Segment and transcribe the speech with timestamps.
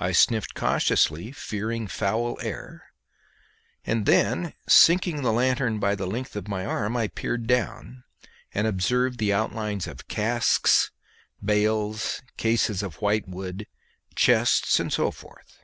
[0.00, 2.86] I sniffed cautiously, fearing foul air,
[3.86, 8.02] and then sinking the lanthorn by the length of my arm I peered down,
[8.52, 10.90] and observed the outlines of casks,
[11.40, 13.68] bales, cases of white wood,
[14.16, 15.62] chests, and so forth.